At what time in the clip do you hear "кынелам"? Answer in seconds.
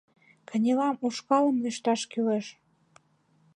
0.49-0.95